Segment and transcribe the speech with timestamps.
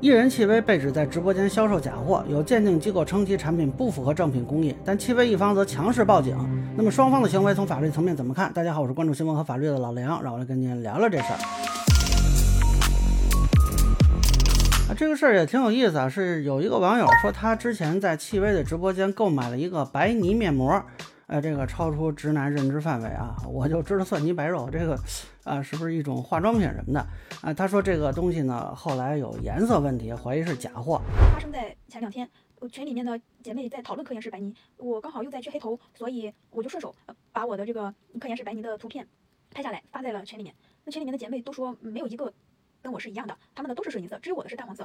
[0.00, 6.36] 艺人戚薇被指在直播间销售假货，有鉴定机构称其产品不符合正品工艺，但戚薇一方则强势报警。
[6.76, 8.52] 那么双方的行为从法律层面怎么看？
[8.52, 11.38] 大家好，我是关注新闻和法律的老梁，让我来跟您聊聊这事儿。
[14.88, 20.80] 啊，这个事儿也挺有意思啊，是有一个网友说他之前在戚薇的直播间购买了一个白泥面膜。
[21.28, 24.98] 呃，这个超出直男认知范围啊，我就知道蒜泥白肉这个，
[25.44, 27.06] 啊，是不是一种化妆品什么的
[27.42, 27.52] 啊？
[27.52, 31.02] 他说这个东西呢，后来有颜色问题，怀疑是假货。
[31.34, 32.26] 发生在前两天，
[32.72, 36.94] 群里面的姐妹在讨论科颜氏白泥，我刚好又在去黑头，所以我就顺手
[37.30, 39.06] 把我的这个科颜氏白泥的图片
[39.50, 40.54] 拍下来发在了群里面。
[40.84, 42.32] 那群里面的姐妹都说没有一个。
[42.82, 44.84] 跟我是一样的，他们的都是水银色，只有我的是淡黄色。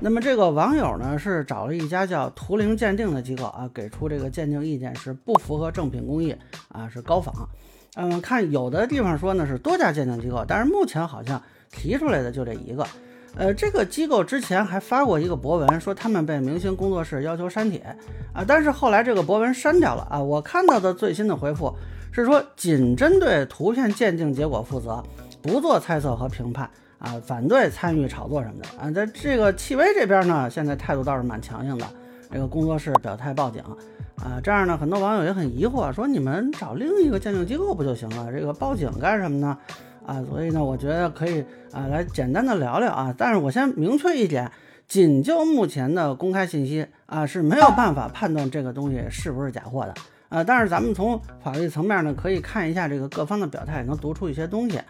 [0.00, 6.34] 那么这个网友呢，是找了一家叫图灵鉴定的机构啊，给出这个鉴定意见是不符合正品工艺
[6.68, 7.48] 啊，是高仿。
[7.94, 12.86] 嗯，看有的地方说呢是多家鉴定机构，但是目前好像提出来的就这一个。
[13.36, 17.78] 呃，这个机构之前还发过一个博文，说他们被明星工作室要求删帖
[18.32, 20.18] 啊，但是后来这个博文删掉了啊。
[20.18, 21.74] 我看到的最新的回复
[22.12, 25.04] 是说，仅针对图片鉴定结果负责，
[25.42, 26.70] 不做猜测和评判。
[26.98, 31.86] 啊，反对参与炒作什么的啊，在这个戚薇这边呢，现在态度倒是蛮强硬的。
[32.28, 33.62] 这个工作室表态报警
[34.16, 38.32] 啊，这样呢，很多网友也很疑惑，说你们找另一个鉴定机构不就行了？
[38.32, 39.56] 这个报警干什么呢？
[40.04, 43.14] 啊，所以呢，我觉得可以啊，来简单的聊聊啊。
[43.16, 44.50] 但是我先明确一点，
[44.88, 49.94] 仅就目前的公开信息啊，是没有办法判断这个东西是不是假货的
[50.28, 50.42] 啊。
[50.42, 54.80] 但是咱们从法律层面呢，可以看一下这个各方的表态，能读出一些东西。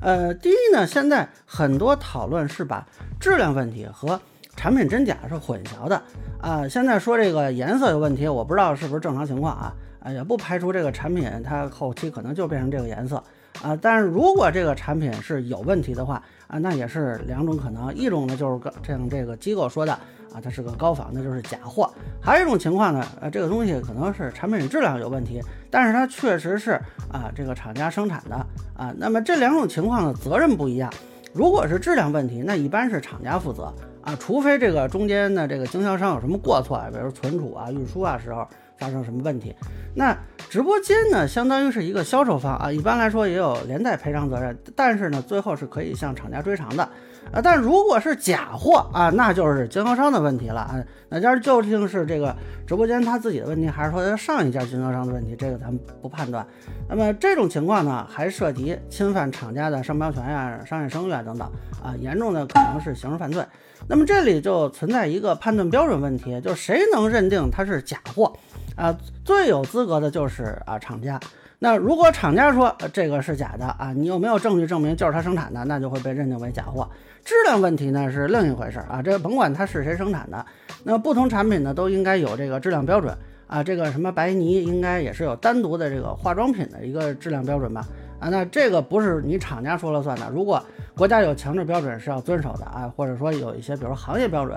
[0.00, 2.86] 呃，第一呢，现在很多讨论是把
[3.20, 4.20] 质量问题和
[4.56, 6.02] 产品真假是混淆的
[6.40, 6.66] 啊。
[6.68, 13.22] 现在说这个颜色有问题，我不知道是不是正常情况啊，啊，也不排除这个产品它后期可能就变成这个颜色
[13.62, 13.76] 啊。
[13.80, 19.98] 但是如果这个产品是有问题的话啊，那也是两种可能，一种呢就是像这个机构说的。
[20.32, 21.92] 啊，它是个高仿，那就是假货。
[22.20, 26.72] 还有一种情况呢，呃，这个东西可能是产品质量有问题，但是它确实是
[27.12, 28.36] 啊，这个厂家生产的
[28.76, 28.94] 啊。
[28.96, 30.92] 那么这两种情况的责任不一样。
[31.32, 33.72] 如果是质量问题，那一般是厂家负责
[34.02, 38.46] 啊，除非这个中间的这个经销商有什么过错啊，比如存储啊、运输啊时候
[38.76, 39.54] 发生什么问题。
[39.94, 40.16] 那
[40.48, 46.88] 直播间呢，相当于是一个销售方啊，一般来说也有连带赔偿责任，但是呢，最后是可以向厂家追偿的。
[47.32, 50.82] 啊，但如果是假货啊，那就是经销商的问题了啊。
[51.08, 52.34] 那家究竟是这个
[52.66, 55.34] 直播间他自己的问题，还是说他上一家经销商的问题？
[55.36, 56.46] 这个咱们不判断。
[56.88, 61.48] 那么这种情况呢，还涉及侵犯厂家的商标权呀、商业声誉啊等等
[61.82, 63.44] 啊，严重的可能是刑事犯罪。
[63.88, 68.32] 那么这里就存在一个判断标准问题，就是谁能认定它是假货
[68.76, 68.96] 啊？
[69.24, 71.18] 最有资格的就是啊厂家。
[71.62, 76.88] 那如果厂家说这个是假的啊，你有没有证据证明就是他生产的，那就会被认定为假货。
[77.22, 80.44] 质量问题呢是另一回事啊，这甭管它是谁生产的，
[80.84, 83.14] 那不同产品呢都应该有这个质量标准
[83.46, 83.62] 啊。
[83.62, 87.84] 这个什么白泥应该也是有单独的这个化妆品的一个质量标准吧？
[88.20, 90.62] 啊，那这个不是你厂家说了算的，如果
[90.94, 94.56] 国家有强制标准是要遵守的啊，或者说有一些比如行业标准。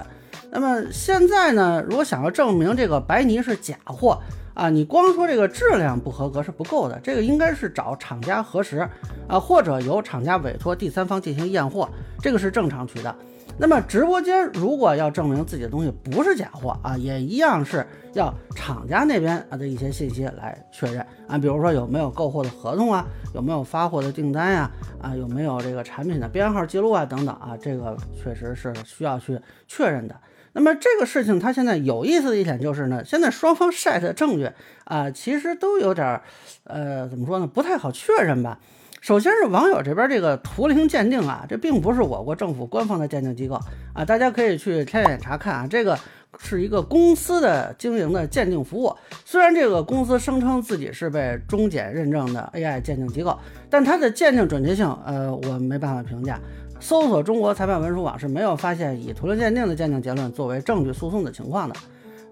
[0.52, 4.20] 那么现在呢，如果想要证明这个白泥是假货。
[4.54, 8.88] 啊，你光说这个质量不合格是不够的，这个应该是找厂家核实
[9.28, 13.16] 啊，或者由厂家委托第三方进行验货，这个是正常渠道。
[13.58, 23.06] 那么直播间如果要证明自己的东西不是假货啊，也一样是要厂家那边啊的一些信息来确认啊，比如说有没有购货的合同啊，
[23.36, 24.72] 有没有发货的订单呀，
[25.02, 30.16] 啊有没有这个产品的编号记录啊等等啊，这个确实是需要去确认的。
[30.56, 34.50] 那么这个事情，它现在有意思的一点就是呢，现在双方晒的证据
[34.84, 36.22] 啊，其实都有点，
[36.66, 38.60] 呃，怎么说呢，不太好确认吧。
[39.04, 43.60] 首先是网友这边这个图灵鉴定啊，这并不是我国政府官方的鉴定机构
[43.94, 46.00] 啊，大家可以去天眼查看啊，这个
[46.40, 48.96] 是一个公司的经营的鉴定服务。
[49.26, 53.38] 虽然这个公司声称自己是被中检认证的 AI 鉴定机构，
[53.70, 56.40] 但它的鉴定准确性，呃，我没办法评价。
[56.80, 61.76] 搜索中国裁判文书网是没有发现以图灵鉴定的鉴定结论作为证据诉讼的情况的。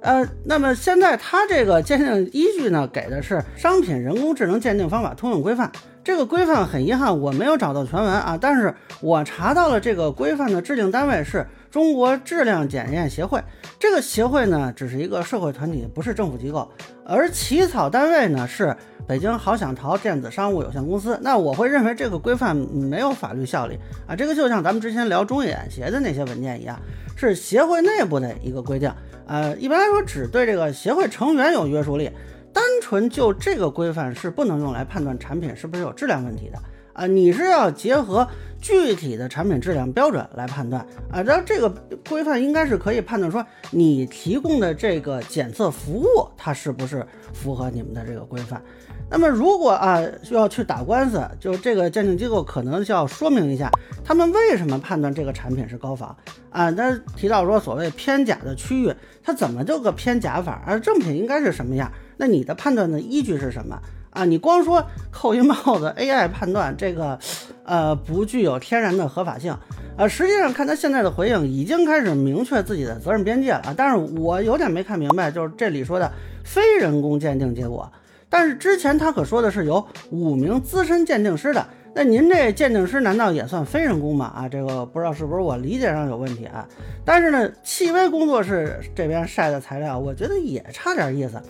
[0.02, 5.68] 呃，那么现在它这个鉴定依据呢，给的是《商品人工智能鉴定方法通用规范》。
[6.04, 11.46] 这个规范很遗憾我没有找到全文啊，但是我查到了这个规范的制定单位是。
[11.72, 13.42] 中国质量检验协会
[13.82, 16.70] 这个协会呢，只是一个社会团体，不是政府机构，
[17.04, 21.18] 而起草单位呢是北京好想淘电子商务有限公司。
[21.24, 26.80] 那我会认为这个规范没有法律效力啊，这个就像咱们之前聊中演协的那些文件一样，
[27.18, 28.94] 是协会内部的一个规定。
[29.26, 32.12] 呃，一般来说只对这个协会成员有约束力，
[32.54, 36.60] 单纯就这个规范是不能用来判断产品是不是有质量问题的。
[36.94, 38.28] 啊，你是要结合
[38.62, 41.22] 具体的产品质量标准来判断啊。
[41.22, 41.70] 然后这个
[42.10, 48.62] 规范应该是可以判断说你提供的这个检测服务它是不是符合你们的这个规范。
[49.10, 53.70] 那么如果啊需要去打官司，就这个鉴定机构可能就要说明一下，
[54.06, 56.16] 他们为什么判断这个产品是高仿
[56.50, 56.70] 啊？
[56.70, 60.64] 那提到说所谓偏假的区域，它怎么就个偏假法？
[60.66, 61.92] 而正品应该是什么样？
[62.16, 63.78] 那你的判断的依据是什么
[64.12, 64.24] 啊？
[64.24, 67.18] 你光说扣一帽子 AI 判断这个，
[67.66, 69.58] 呃，不具有天然的合法性。
[69.98, 73.74] 呃，实际上看他现在的回应，已经开始明确自己的责任边界了啊。
[73.76, 76.10] 但是我有点没看明白，就是这里说的
[76.44, 77.92] 非人工鉴定结果。
[78.30, 84.26] 但是之前他可说的是由五名资深鉴定师的，那您这鉴定师难道也算非人工吗？
[84.34, 86.66] 啊，这个不知道是不是我理解上有问题啊？
[87.04, 91.42] 但是呢，戚薇工作室这边晒的材料，我觉得也差点意思。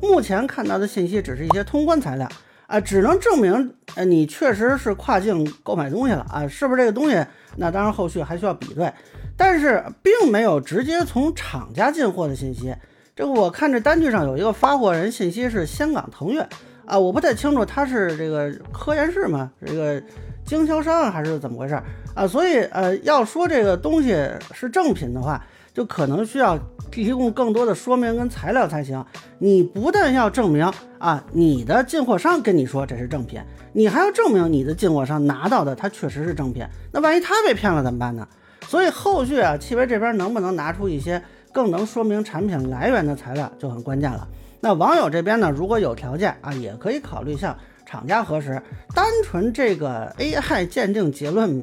[0.00, 2.28] 目前看到的信息只是一些通关材料
[2.68, 7.24] 啊，只能证明呃你确实是跨境购买东西了啊，是不是这个东西？
[7.56, 8.92] 那当然后续还需要比对，
[9.36, 12.72] 但是并没有直接从厂家进货的信息。
[13.16, 16.48] 这个我看这单据上有一个发货人信息是香港腾越
[16.88, 19.50] 啊，我不太清楚他是这个科研室吗？
[19.64, 20.02] 这个
[20.44, 21.78] 经销商还是怎么回事
[22.14, 22.26] 啊？
[22.26, 24.16] 所以呃，要说这个东西
[24.54, 25.44] 是正品的话，
[25.74, 26.58] 就可能需要
[26.90, 29.04] 提供更多的说明跟材料才行。
[29.38, 33.38] 你不但要证明啊，你的进货商跟你说这是正品，
[33.74, 36.66] 你还要证明你的进货商拿到的它确实是正品。
[36.90, 38.26] 那万一他被骗了怎么办呢？
[38.62, 41.22] 所以后续啊，戚薇这边能不能拿出一些？
[41.50, 44.26] 更能说明产品来源的材料就很关键了。
[44.60, 47.56] 那网友这边呢，如果有条件啊，也可以考虑向
[47.86, 48.60] 厂家核实。
[48.94, 51.62] 单纯这个 AI 鉴定结论，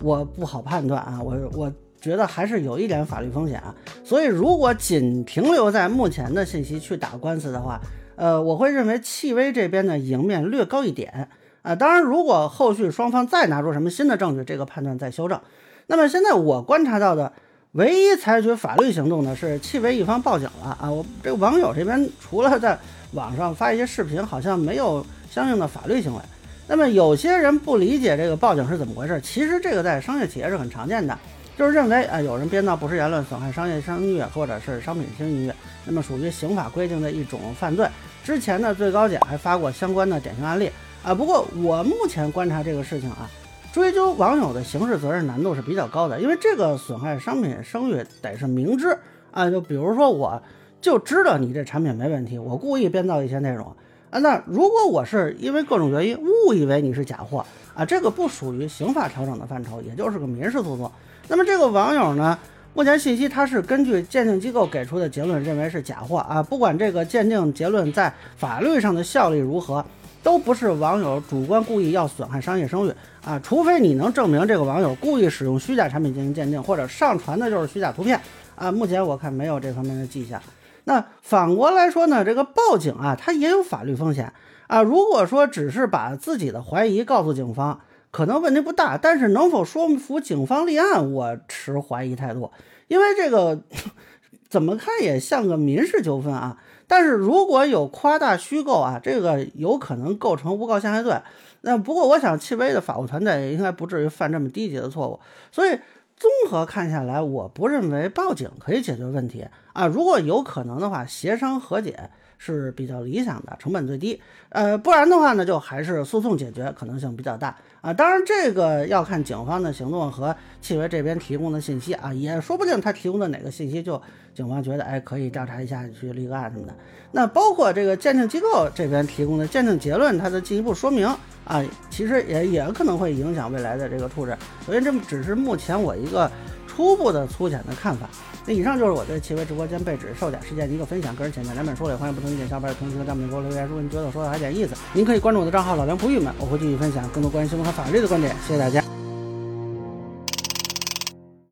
[0.00, 3.74] 我不好判断啊，我我觉得还是有一点法律风险啊。
[4.04, 7.80] 所以如果仅停留在目前的信息去打官司的话，
[8.14, 11.28] 呃，我会认为戚薇这边的赢面略高一点
[11.62, 11.74] 啊。
[11.74, 15.40] 当然，如果后续双方再拿出什么新的证据，这个判断再修正。
[15.88, 17.32] 那么现在我观察到的。
[17.76, 20.90] 唯一采取法律行动的是戚薇一方报警了啊！
[20.90, 22.78] 我这个网友这边除了在
[23.12, 26.20] 网上发一些视频，好像没有相应的法律行为。
[26.66, 31.18] 那么有些人不理解这个报警是怎么回事，其实这个在商业企业是很常见的，
[31.58, 35.52] 就是认为啊有人编造不实言论，损害商业声誉或者是商品声誉，
[35.84, 37.86] 那么属于刑法规定的一种犯罪。
[38.24, 40.70] 之前呢，最高检还发过相关的典型案例
[41.02, 41.14] 啊。
[41.14, 43.28] 不过我目前观察这个事情啊。
[43.76, 48.96] 追究网友的刑事责任难度是比较高的，因为这个损害商品声誉得是明知
[49.30, 50.40] 啊，就比如说我
[50.80, 53.70] 就知道你这产品没问题，我故意编造一些内容
[54.08, 57.44] 啊，那如果我是因为各种原因误以为你是假货
[57.74, 60.90] 啊，这个不属于刑法调整的范畴，也就是个民事诉讼。
[61.28, 62.38] 那么这个网友呢，
[62.72, 69.84] 目前信息他是根据鉴定机构给出的结论认为是假货啊，不管这个鉴定结论在法律上的效力如何。
[70.22, 72.92] 都不是网友主观故意要损害商业声誉
[73.26, 78.20] 啊，除非你能证明这个网友故意使用虚假产品进行鉴定，或者上传的就是虚假图片
[78.54, 78.70] 啊。
[78.70, 80.40] 目前我看没有这方面的迹象。
[80.84, 84.32] 那反过来说呢，这个报警啊，它也有法律风险
[84.68, 84.80] 啊。
[84.80, 87.80] 如果说只是把自己的怀疑告诉警方，
[88.12, 92.52] 可能问题不大，但是能否说服警方立案，我持怀疑态度，
[92.86, 93.60] 因为这个
[94.48, 96.58] 怎么看也像个民事纠纷啊。
[96.88, 101.14] 但是如果有夸大虚构啊，这个有可能构成诬告陷害罪。
[101.62, 105.18] 那不过我想，戚薇的法务团队应该不至于犯这么低级的错误。
[105.50, 105.78] 所以
[106.16, 109.86] 综合看下来，我不认为报警可以解决问题啊。
[109.86, 114.20] 如果有可能的话，协商和解是比较理想的，成本最低。
[114.50, 117.92] 呃，不然的话呢，就还是诉讼解决可能性比较大啊。
[117.92, 124.00] 当然，这个要看警方的行动和契约这边提供的信息啊，也说不定他提供的哪个信息就。
[124.36, 126.74] 警方觉得，哎，可以调查一下，去立个案什么的。
[127.10, 131.06] 那包括这个鉴定机构这边提供的鉴定结论，它的进一步说明
[131.46, 134.36] 啊，其实也也可能会影响未来的这个处置。
[134.66, 136.30] 所以这只是目前我一个
[136.66, 138.08] 初步的粗浅的看法。
[138.44, 143.66] 那以上就是我对奇微直播间被指售假事件的一个分享，个人浅见两本书也欢迎不同意见小伙伴同行的弹幕给我留言。
[143.66, 148.36] 如果您觉得我说的还有点意思，您可以关注我的账号老梁不郁闷，我会继续分享更多关于新闻和法律的观点。
[148.46, 148.85] 谢谢大家。